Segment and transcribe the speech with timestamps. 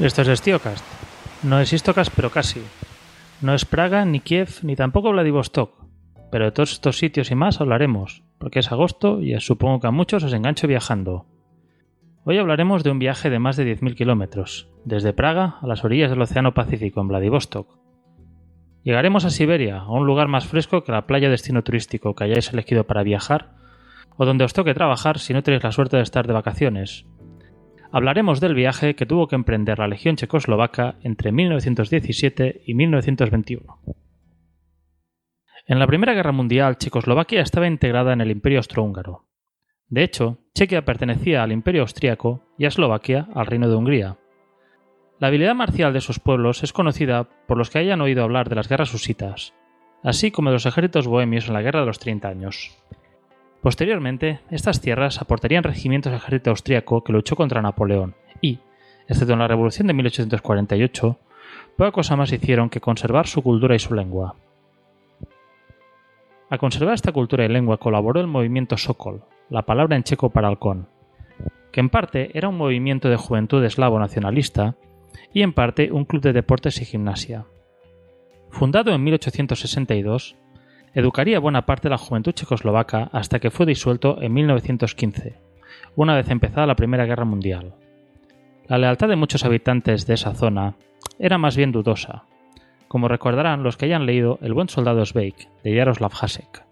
[0.00, 0.84] Esto es Stiocast.
[1.42, 2.62] No es Istocast, pero casi.
[3.42, 5.72] No es Praga, ni Kiev, ni tampoco Vladivostok.
[6.30, 9.90] Pero de todos estos sitios y más hablaremos, porque es agosto y supongo que a
[9.90, 11.26] muchos os engancho viajando.
[12.22, 16.10] Hoy hablaremos de un viaje de más de 10.000 kilómetros, desde Praga a las orillas
[16.10, 17.76] del Océano Pacífico en Vladivostok.
[18.84, 22.52] Llegaremos a Siberia, a un lugar más fresco que la playa destino turístico que hayáis
[22.52, 23.56] elegido para viajar,
[24.16, 27.04] o donde os toque trabajar si no tenéis la suerte de estar de vacaciones,
[27.92, 33.78] hablaremos del viaje que tuvo que emprender la Legión Checoslovaca entre 1917 y 1921.
[35.66, 39.26] En la Primera Guerra Mundial, Checoslovaquia estaba integrada en el Imperio Austrohúngaro.
[39.88, 44.18] De hecho, Chequia pertenecía al Imperio Austriaco y a Eslovaquia al Reino de Hungría.
[45.18, 48.54] La habilidad marcial de sus pueblos es conocida por los que hayan oído hablar de
[48.54, 49.54] las guerras husitas,
[50.02, 52.78] así como de los ejércitos bohemios en la Guerra de los Treinta Años.
[53.62, 58.60] Posteriormente, estas tierras aportarían regimientos al ejército austriaco que luchó contra Napoleón y,
[59.08, 61.18] excepto en la Revolución de 1848,
[61.76, 64.36] poca cosa más hicieron que conservar su cultura y su lengua.
[66.50, 70.48] A conservar esta cultura y lengua colaboró el movimiento Sokol, la palabra en checo para
[70.48, 70.88] halcón,
[71.72, 74.76] que en parte era un movimiento de juventud eslavo nacionalista
[75.32, 77.46] y en parte un club de deportes y gimnasia.
[78.50, 80.36] Fundado en 1862,
[80.94, 85.34] educaría buena parte de la juventud checoslovaca hasta que fue disuelto en 1915,
[85.96, 87.74] una vez empezada la Primera Guerra Mundial.
[88.66, 90.74] La lealtad de muchos habitantes de esa zona
[91.18, 92.24] era más bien dudosa,
[92.86, 96.64] como recordarán los que hayan leído El buen soldado Sveik de Jaroslav Hasek.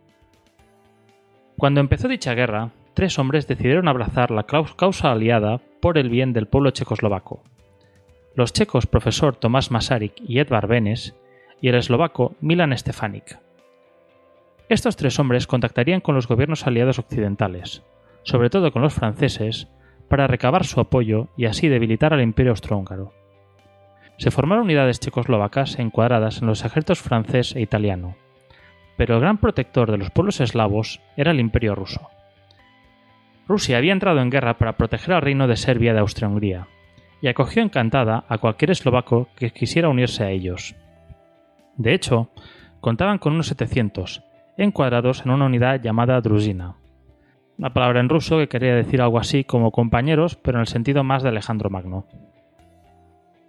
[1.57, 6.49] Cuando empezó dicha guerra, tres hombres decidieron abrazar la causa aliada por el bien del
[6.49, 7.43] pueblo checoslovaco.
[8.35, 11.15] Los checos profesor Tomás Masaryk y Edvard Benes
[11.61, 13.39] y el eslovaco Milan Stefanik.
[14.69, 17.85] Estos tres hombres contactarían con los gobiernos aliados occidentales,
[18.25, 19.69] sobre todo con los franceses,
[20.09, 23.13] para recabar su apoyo y así debilitar al imperio austrohúngaro.
[24.19, 28.17] Se formaron unidades checoslovacas encuadradas en los ejércitos francés e italiano,
[28.97, 32.09] pero el gran protector de los pueblos eslavos era el imperio ruso.
[33.47, 36.67] Rusia había entrado en guerra para proteger al reino de Serbia de Austria-Hungría,
[37.21, 40.75] y acogió encantada a cualquier eslovaco que quisiera unirse a ellos.
[41.77, 42.31] De hecho,
[42.81, 44.23] contaban con unos 700,
[44.57, 46.77] encuadrados en una unidad llamada druzina.
[47.59, 51.05] Una palabra en ruso que quería decir algo así como compañeros, pero en el sentido
[51.05, 52.07] más de Alejandro Magno.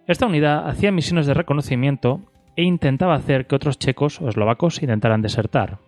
[0.08, 2.22] Esta unidad hacía misiones de reconocimiento
[2.56, 5.80] e intentaba hacer que otros checos o eslovacos intentaran desertar.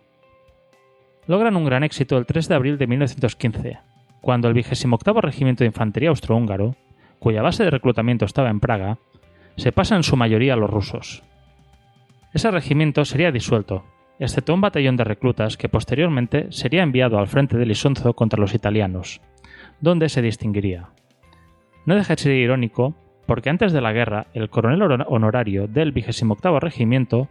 [1.26, 3.78] Logran un gran éxito el 3 de abril de 1915,
[4.20, 6.76] cuando el 28 Regimiento de Infantería Austrohúngaro,
[7.18, 8.98] cuya base de reclutamiento estaba en Praga,
[9.56, 11.22] se pasa en su mayoría a los rusos.
[12.32, 13.84] Ese regimiento sería disuelto,
[14.20, 18.54] excepto un batallón de reclutas que posteriormente sería enviado al frente de Lisonzo contra los
[18.54, 19.20] italianos,
[19.80, 20.90] donde se distinguiría.
[21.86, 22.94] No deja de ser irónico,
[23.26, 27.28] porque antes de la guerra el coronel honorario del 28 Regimiento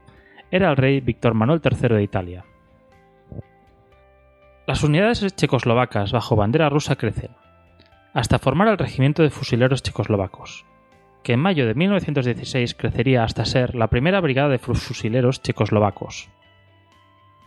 [0.50, 2.46] era el rey Víctor Manuel III de Italia.
[4.66, 7.32] Las unidades checoslovacas bajo bandera rusa crecen,
[8.14, 10.66] hasta formar el Regimiento de Fusileros Checoslovacos,
[11.24, 16.30] que en mayo de 1916 crecería hasta ser la primera brigada de fusileros checoslovacos.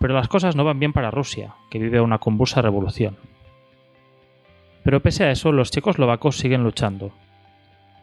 [0.03, 3.17] Pero las cosas no van bien para Rusia, que vive una convulsa revolución.
[4.83, 7.13] Pero pese a eso, los checoslovacos siguen luchando.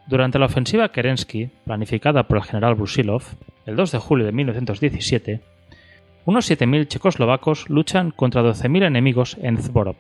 [0.08, 3.24] Durante la ofensiva Kerensky, planificada por el general Brusilov,
[3.66, 5.42] el 2 de julio de 1917,
[6.24, 9.98] unos 7.000 checoslovacos luchan contra 12.000 enemigos en Zborov,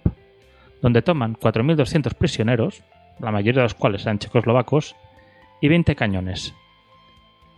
[0.81, 2.81] donde toman 4.200 prisioneros,
[3.19, 4.95] la mayoría de los cuales eran checoslovacos,
[5.59, 6.55] y 20 cañones.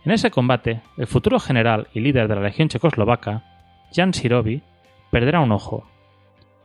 [0.04, 3.51] En ese combate, el futuro general y líder de la Legión Checoslovaca,
[3.92, 4.62] Jan Sirovi
[5.10, 5.86] perderá un ojo.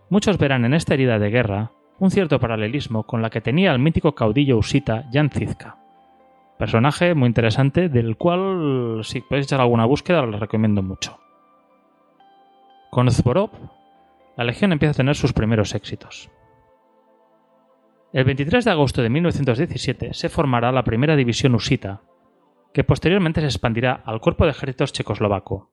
[0.09, 3.79] Muchos verán en esta herida de guerra un cierto paralelismo con la que tenía el
[3.79, 5.77] mítico caudillo usita Jan Zizka.
[6.57, 11.19] Personaje muy interesante del cual si podéis echar alguna búsqueda lo recomiendo mucho.
[12.89, 13.51] Con Zborov,
[14.37, 16.31] la legión empieza a tener sus primeros éxitos.
[18.13, 22.01] El 23 de agosto de 1917 se formará la primera división usita,
[22.73, 25.71] que posteriormente se expandirá al cuerpo de ejércitos checoslovaco,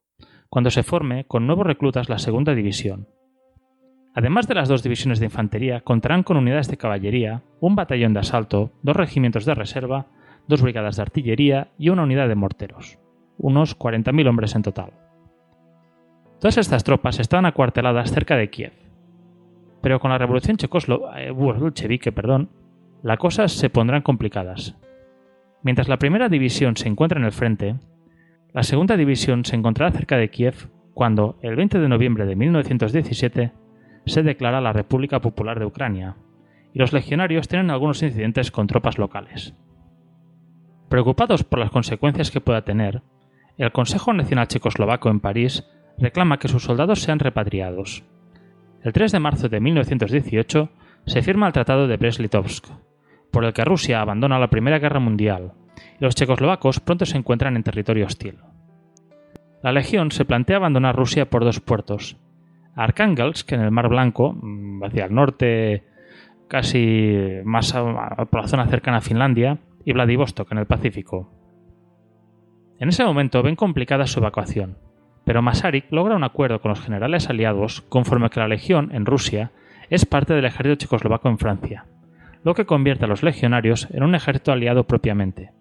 [0.54, 3.08] cuando se forme con nuevos reclutas la segunda división.
[4.14, 8.20] Además de las dos divisiones de infantería, contarán con unidades de caballería, un batallón de
[8.20, 10.06] asalto, dos regimientos de reserva,
[10.46, 13.00] dos brigadas de artillería y una unidad de morteros,
[13.36, 14.92] unos 40.000 hombres en total.
[16.38, 18.74] Todas estas tropas estaban acuarteladas cerca de Kiev.
[19.82, 20.56] Pero con la revolución
[21.16, 22.48] eh, bolchevique, perdón,
[23.02, 24.76] las cosas se pondrán complicadas.
[25.64, 27.74] Mientras la primera división se encuentra en el frente,
[28.54, 33.52] la segunda división se encontrará cerca de Kiev cuando, el 20 de noviembre de 1917,
[34.06, 36.16] se declara la República Popular de Ucrania,
[36.72, 39.54] y los legionarios tienen algunos incidentes con tropas locales.
[40.88, 43.02] Preocupados por las consecuencias que pueda tener,
[43.58, 45.68] el Consejo Nacional Checoslovaco en París
[45.98, 48.04] reclama que sus soldados sean repatriados.
[48.84, 50.70] El 3 de marzo de 1918
[51.06, 52.68] se firma el Tratado de Brest-Litovsk,
[53.32, 55.54] por el que Rusia abandona la Primera Guerra Mundial
[55.98, 58.38] los checoslovacos pronto se encuentran en territorio hostil.
[59.62, 62.16] La Legión se plantea abandonar Rusia por dos puertos,
[62.76, 65.84] Arkhangelsk en el Mar Blanco, mm, hacia el norte,
[66.48, 71.30] casi más por la zona cercana a Finlandia, y Vladivostok en el Pacífico.
[72.78, 74.78] En ese momento ven complicada su evacuación,
[75.24, 79.52] pero Masaryk logra un acuerdo con los generales aliados conforme que la Legión en Rusia
[79.90, 81.86] es parte del ejército checoslovaco en Francia,
[82.42, 85.52] lo que convierte a los legionarios en un ejército aliado propiamente,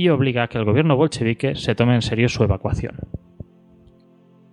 [0.00, 3.00] y obliga a que el gobierno bolchevique se tome en serio su evacuación.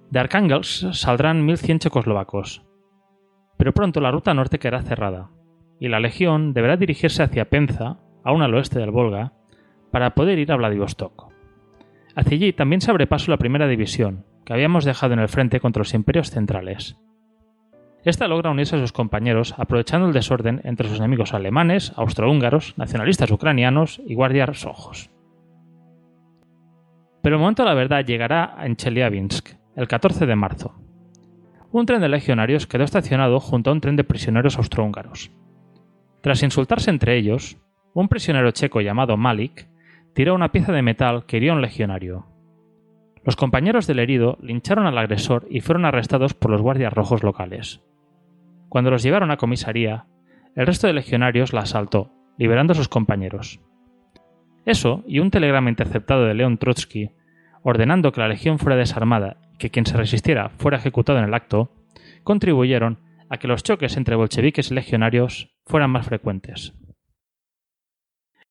[0.09, 2.65] De Arkhangelsk saldrán 1.100 checoslovacos,
[3.55, 5.29] pero pronto la ruta norte quedará cerrada,
[5.79, 9.31] y la legión deberá dirigirse hacia Penza, aún al oeste del Volga,
[9.89, 11.31] para poder ir a Vladivostok.
[12.13, 15.61] Hacia allí también se abre paso la primera división, que habíamos dejado en el frente
[15.61, 16.97] contra los imperios centrales.
[18.03, 23.31] Esta logra unirse a sus compañeros aprovechando el desorden entre sus enemigos alemanes, austrohúngaros, nacionalistas
[23.31, 25.09] ucranianos y guardias rojos.
[27.27, 30.79] Pero el momento de la verdad llegará en Chelyabinsk, el 14 de marzo.
[31.73, 35.29] Un tren de legionarios quedó estacionado junto a un tren de prisioneros austrohúngaros.
[36.21, 37.57] Tras insultarse entre ellos,
[37.93, 39.67] un prisionero checo llamado Malik
[40.13, 42.27] tiró una pieza de metal que hirió a un legionario.
[43.25, 47.81] Los compañeros del herido lincharon al agresor y fueron arrestados por los guardias rojos locales.
[48.69, 50.05] Cuando los llevaron a comisaría,
[50.55, 53.59] el resto de legionarios la asaltó, liberando a sus compañeros.
[54.67, 57.11] Eso y un telegrama interceptado de León Trotsky,
[57.63, 61.33] ordenando que la legión fuera desarmada y que quien se resistiera fuera ejecutado en el
[61.33, 61.71] acto,
[62.25, 62.99] contribuyeron
[63.29, 66.73] a que los choques entre bolcheviques y legionarios fueran más frecuentes.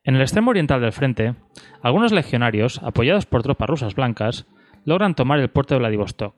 [0.04, 1.34] En el extremo oriental del frente,
[1.82, 4.46] algunos legionarios, apoyados por tropas rusas blancas,
[4.86, 6.34] logran tomar el puerto de Vladivostok,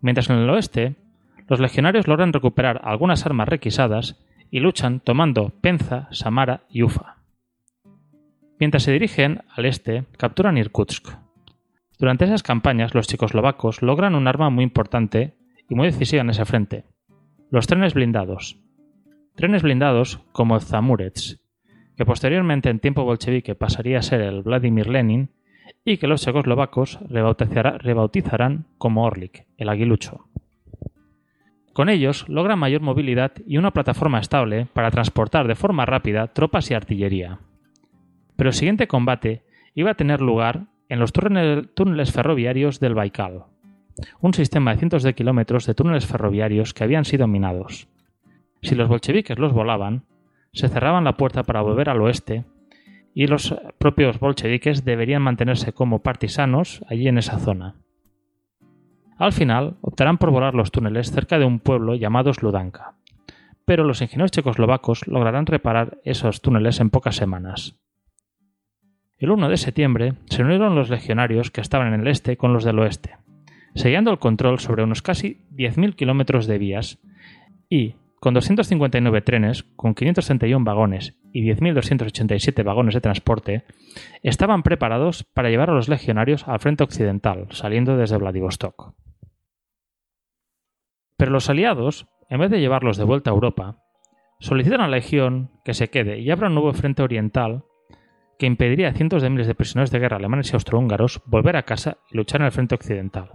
[0.00, 0.96] mientras en el oeste,
[1.46, 4.20] los legionarios logran recuperar algunas armas requisadas
[4.50, 7.17] y luchan tomando Penza, Samara y Ufa.
[8.60, 11.08] Mientras se dirigen al este, capturan Irkutsk.
[11.98, 15.34] Durante esas campañas, los checoslovacos logran un arma muy importante
[15.68, 16.84] y muy decisiva en ese frente:
[17.50, 18.58] los trenes blindados.
[19.36, 21.40] Trenes blindados como el Zamurets,
[21.96, 25.30] que posteriormente en tiempo bolchevique pasaría a ser el Vladimir Lenin
[25.84, 30.24] y que los checoslovacos rebautizarán como Orlik, el aguilucho.
[31.72, 36.70] Con ellos logran mayor movilidad y una plataforma estable para transportar de forma rápida tropas
[36.72, 37.38] y artillería.
[38.38, 39.42] Pero el siguiente combate
[39.74, 43.46] iba a tener lugar en los túneles ferroviarios del Baikal,
[44.20, 47.88] un sistema de cientos de kilómetros de túneles ferroviarios que habían sido minados.
[48.62, 50.04] Si los bolcheviques los volaban,
[50.52, 52.44] se cerraban la puerta para volver al oeste
[53.12, 57.74] y los propios bolcheviques deberían mantenerse como partisanos allí en esa zona.
[59.16, 62.94] Al final, optarán por volar los túneles cerca de un pueblo llamado Sludanka,
[63.64, 67.80] pero los ingenieros checoslovacos lograrán reparar esos túneles en pocas semanas.
[69.18, 72.62] El 1 de septiembre se unieron los legionarios que estaban en el este con los
[72.62, 73.16] del oeste,
[73.74, 77.00] sellando el control sobre unos casi 10.000 kilómetros de vías
[77.68, 83.64] y, con 259 trenes, con 531 vagones y 10.287 vagones de transporte,
[84.22, 88.94] estaban preparados para llevar a los legionarios al frente occidental, saliendo desde Vladivostok.
[91.16, 93.82] Pero los aliados, en vez de llevarlos de vuelta a Europa,
[94.38, 97.64] solicitan a la Legión que se quede y abra un nuevo frente oriental
[98.38, 101.64] que impediría a cientos de miles de prisioneros de guerra alemanes y austrohúngaros volver a
[101.64, 103.32] casa y luchar en el frente occidental.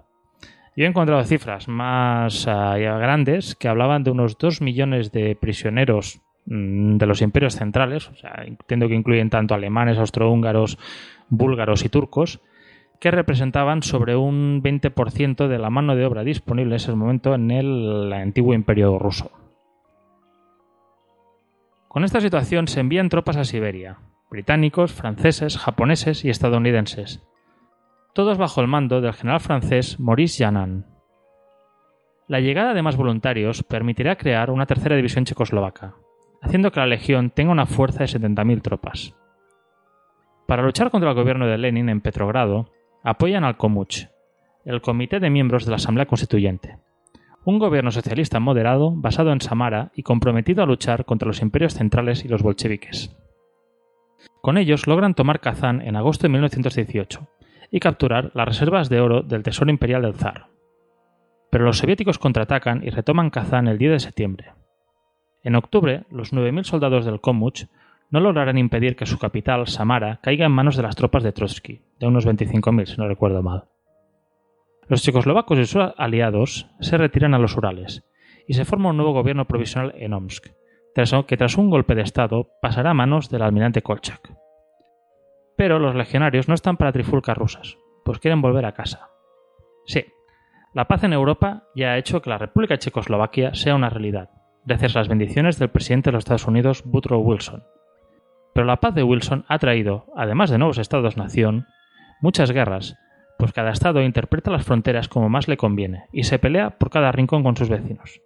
[0.75, 6.21] Yo he encontrado cifras más ah, grandes que hablaban de unos 2 millones de prisioneros
[6.45, 10.79] mm, de los imperios centrales, o sea, entiendo que incluyen tanto alemanes, austrohúngaros,
[11.29, 12.41] búlgaros y turcos,
[12.99, 17.51] que representaban sobre un 20% de la mano de obra disponible en ese momento en
[17.51, 19.29] el antiguo imperio ruso.
[21.89, 23.97] Con esta situación se envían tropas a Siberia,
[24.33, 27.21] británicos, franceses, japoneses y estadounidenses,
[28.13, 30.85] todos bajo el mando del general francés Maurice Janin.
[32.27, 35.93] La llegada de más voluntarios permitirá crear una tercera división checoslovaca,
[36.41, 39.15] haciendo que la legión tenga una fuerza de 70.000 tropas.
[40.47, 42.71] Para luchar contra el gobierno de Lenin en Petrogrado,
[43.03, 44.07] apoyan al Komuch,
[44.65, 46.79] el comité de miembros de la Asamblea Constituyente,
[47.45, 52.25] un gobierno socialista moderado basado en Samara y comprometido a luchar contra los imperios centrales
[52.25, 53.15] y los bolcheviques.
[54.41, 57.27] Con ellos logran tomar Kazán en agosto de 1918
[57.71, 60.47] y capturar las reservas de oro del Tesoro Imperial del Zar.
[61.49, 64.53] Pero los soviéticos contraatacan y retoman Kazán el 10 de septiembre.
[65.43, 67.65] En octubre, los 9.000 soldados del Komuch
[68.09, 71.81] no lograrán impedir que su capital, Samara, caiga en manos de las tropas de Trotsky,
[71.99, 73.65] de unos 25.000 si no recuerdo mal.
[74.87, 78.03] Los checoslovacos y sus aliados se retiran a los Urales
[78.47, 80.51] y se forma un nuevo gobierno provisional en Omsk,
[80.93, 84.31] que tras un golpe de Estado pasará a manos del almirante Kolchak.
[85.57, 89.09] Pero los legionarios no están para trifulcas rusas, pues quieren volver a casa.
[89.85, 90.05] Sí,
[90.73, 94.29] la paz en Europa ya ha hecho que la República Checoslovaquia sea una realidad,
[94.65, 97.63] gracias a las bendiciones del presidente de los Estados Unidos, Woodrow Wilson.
[98.53, 101.65] Pero la paz de Wilson ha traído, además de nuevos estados-nación,
[102.21, 102.95] muchas guerras,
[103.39, 107.11] pues cada estado interpreta las fronteras como más le conviene y se pelea por cada
[107.11, 108.21] rincón con sus vecinos.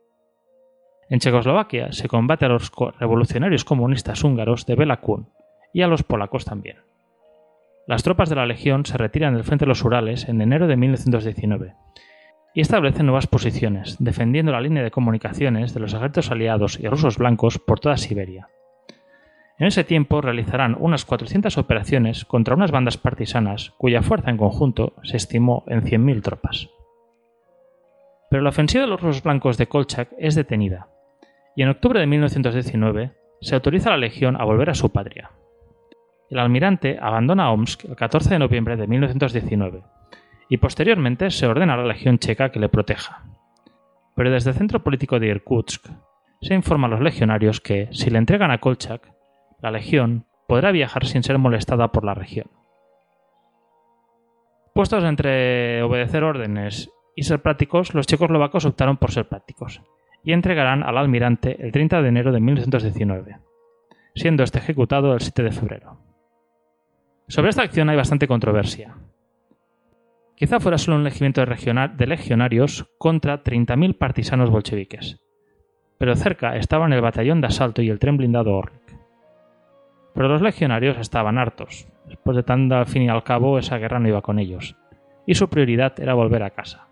[1.10, 5.30] En Checoslovaquia se combate a los revolucionarios comunistas húngaros de Bela Kun
[5.74, 6.78] y a los polacos también.
[7.88, 10.76] Las tropas de la Legión se retiran del frente de los Urales en enero de
[10.76, 11.76] 1919
[12.54, 17.18] y establecen nuevas posiciones, defendiendo la línea de comunicaciones de los ejércitos aliados y rusos
[17.18, 18.50] blancos por toda Siberia.
[19.60, 24.94] En ese tiempo realizarán unas 400 operaciones contra unas bandas partisanas cuya fuerza en conjunto
[25.04, 26.70] se estimó en 100.000 tropas.
[28.30, 30.90] Pero la ofensiva de los rusos blancos de Kolchak es detenida,
[31.58, 35.32] y en octubre de 1919 se autoriza a la Legión a volver a su patria,
[36.30, 39.82] el almirante abandona Omsk el 14 de noviembre de 1919
[40.50, 43.24] y posteriormente se ordena a la Legión Checa que le proteja.
[44.16, 45.88] Pero desde el centro político de Irkutsk
[46.42, 49.12] se informa a los legionarios que, si le entregan a Kolchak,
[49.60, 52.52] la Legión podrá viajar sin ser molestada por la región.
[54.76, 59.82] Puestos entre obedecer órdenes y ser prácticos, los checoslovacos optaron por ser prácticos
[60.28, 63.38] y entregarán al almirante el 30 de enero de 1919,
[64.14, 66.00] siendo este ejecutado el 7 de febrero.
[67.30, 68.98] Sobre esta acción hay bastante controversia.
[70.36, 75.18] Quizá fuera solo un regimiento de legionarios contra 30.000 partisanos bolcheviques,
[75.98, 79.00] pero cerca estaban el batallón de asalto y el tren blindado Orlik.
[80.14, 84.00] Pero los legionarios estaban hartos, después de tanto al fin y al cabo esa guerra
[84.00, 84.76] no iba con ellos,
[85.26, 86.88] y su prioridad era volver a casa.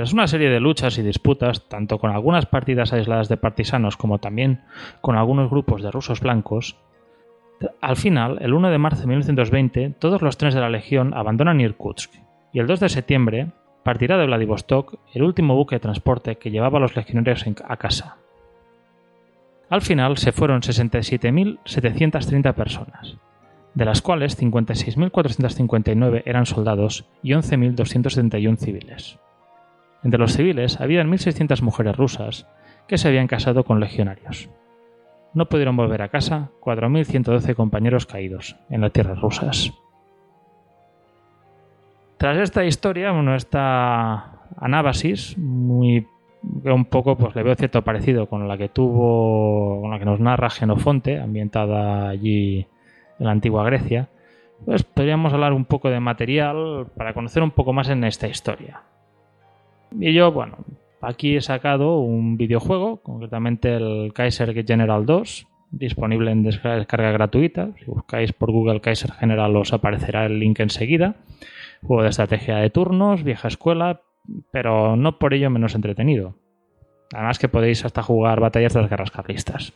[0.00, 4.16] Tras una serie de luchas y disputas, tanto con algunas partidas aisladas de partisanos como
[4.16, 4.62] también
[5.02, 6.78] con algunos grupos de rusos blancos,
[7.82, 11.60] al final, el 1 de marzo de 1920, todos los trenes de la Legión abandonan
[11.60, 12.14] Irkutsk
[12.50, 13.48] y el 2 de septiembre
[13.82, 18.16] partirá de Vladivostok el último buque de transporte que llevaba a los legionarios a casa.
[19.68, 23.18] Al final se fueron 67.730 personas,
[23.74, 29.18] de las cuales 56.459 eran soldados y 11.271 civiles.
[30.02, 32.46] Entre los civiles había 1.600 mujeres rusas
[32.88, 34.48] que se habían casado con legionarios
[35.34, 39.72] no pudieron volver a casa 4.112 compañeros caídos en las tierras rusas.
[42.16, 46.06] Tras esta historia, bueno, esta anábasis, muy
[46.64, 50.20] un poco pues le veo cierto parecido con la que tuvo, con la que nos
[50.20, 52.66] narra Genofonte, ambientada allí
[53.18, 54.08] en la antigua Grecia,
[54.64, 58.82] pues podríamos hablar un poco de material para conocer un poco más en esta historia.
[59.98, 60.58] Y yo, bueno,
[61.00, 67.70] Aquí he sacado un videojuego, concretamente el Kaiser General 2, disponible en descarga gratuita.
[67.78, 71.16] Si buscáis por Google Kaiser General os aparecerá el link enseguida.
[71.82, 74.02] Juego de estrategia de turnos, vieja escuela,
[74.50, 76.34] pero no por ello menos entretenido.
[77.14, 79.72] Además que podéis hasta jugar batallas de las guerras carlistas.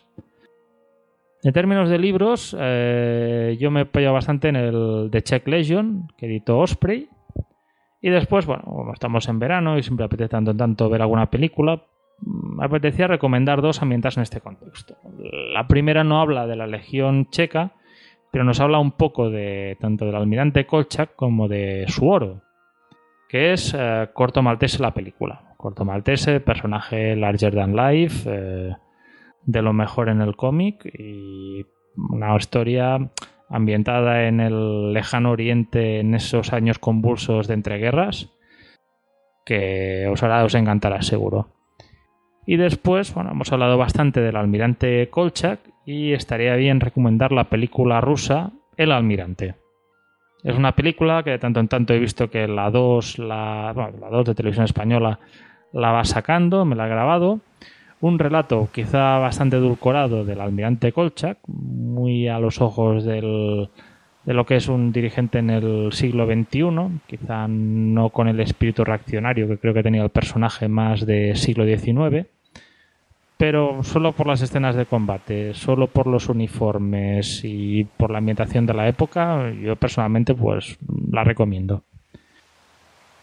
[1.42, 6.08] En términos de libros, eh, yo me he apoyado bastante en el The Czech Legion,
[6.18, 7.08] que editó Osprey,
[8.04, 11.30] y después, bueno, como estamos en verano y siempre apetece tanto en tanto ver alguna
[11.30, 11.84] película,
[12.20, 14.98] me apetecía recomendar dos ambientadas en este contexto.
[15.54, 17.72] La primera no habla de la Legión Checa,
[18.30, 22.42] pero nos habla un poco de tanto del almirante Kolchak como de su oro,
[23.26, 25.54] que es eh, Corto Maltese la película.
[25.56, 28.76] Corto Maltese, personaje larger than life, eh,
[29.46, 31.64] de lo mejor en el cómic y
[31.96, 32.98] una historia
[33.48, 38.30] ambientada en el lejano oriente en esos años convulsos de entreguerras,
[39.44, 41.48] que os hará, os encantará seguro.
[42.46, 48.00] Y después, bueno, hemos hablado bastante del almirante Kolchak y estaría bien recomendar la película
[48.00, 49.54] rusa El almirante.
[50.42, 54.08] Es una película que de tanto en tanto he visto que la 2, la, la
[54.10, 55.18] 2 de televisión española
[55.72, 57.40] la va sacando, me la ha grabado
[58.00, 64.56] un relato quizá bastante edulcorado del almirante Kolchak, muy a los ojos de lo que
[64.56, 69.74] es un dirigente en el siglo XXI, quizá no con el espíritu reaccionario que creo
[69.74, 72.26] que tenía el personaje más de siglo XIX,
[73.36, 78.64] pero solo por las escenas de combate, solo por los uniformes y por la ambientación
[78.64, 80.78] de la época, yo personalmente pues
[81.10, 81.82] la recomiendo.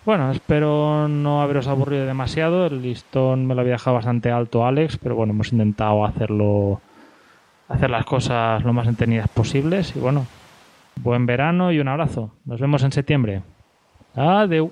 [0.03, 2.65] Bueno, espero no haberos aburrido demasiado.
[2.65, 6.81] El listón me lo había dejado bastante alto Alex, pero bueno, hemos intentado hacerlo
[7.67, 10.25] hacer las cosas lo más entretenidas posibles y bueno,
[10.95, 12.31] buen verano y un abrazo.
[12.45, 13.43] Nos vemos en septiembre.
[14.15, 14.71] Adeu.